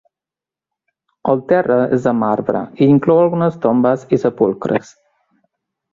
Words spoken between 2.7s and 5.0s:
i inclou algunes tombes i sepulcres.